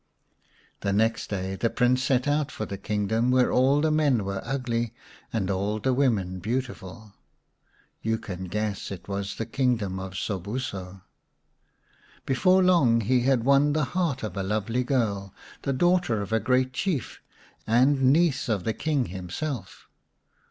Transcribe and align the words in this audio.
The 0.79 0.91
next 0.93 1.29
day 1.29 1.53
the 1.55 1.69
Prince 1.69 2.01
set 2.01 2.27
out 2.27 2.51
for 2.51 2.65
the 2.65 2.79
kingdom 2.79 3.29
where 3.29 3.51
all 3.51 3.81
the 3.81 3.91
men 3.91 4.25
were 4.25 4.41
ugly 4.43 4.95
and 5.31 5.51
all 5.51 5.79
the 5.79 5.93
women 5.93 6.39
beautiful; 6.39 7.13
you 8.01 8.17
can 8.17 8.45
guess 8.45 8.89
it 8.89 9.07
was 9.07 9.35
the 9.35 9.45
kingdom 9.45 9.99
of 9.99 10.13
Sobuso. 10.13 11.03
Before 12.25 12.63
long 12.63 13.01
he 13.01 13.21
had 13.21 13.43
won 13.43 13.73
the 13.73 13.85
heart 13.93 14.23
of 14.23 14.35
a 14.35 14.41
lovely 14.41 14.83
girl, 14.83 15.35
the 15.61 15.71
daughter 15.73 16.23
of 16.23 16.33
a 16.33 16.39
great 16.39 16.73
Chief, 16.73 17.21
and 17.67 18.01
niece 18.01 18.49
of 18.49 18.63
the 18.63 18.73
King 18.73 19.05
himself. 19.05 19.87